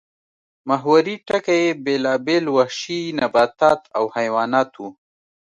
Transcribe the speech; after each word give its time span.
محوري 0.69 1.15
ټکی 1.27 1.59
یې 1.65 1.77
بېلابېل 1.85 2.45
وحشي 2.55 3.01
نباتات 3.19 3.81
او 3.97 4.03
حیوانات 4.17 4.71
وو 4.81 4.89